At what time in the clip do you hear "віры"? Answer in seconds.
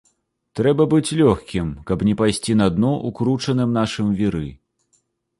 4.23-4.41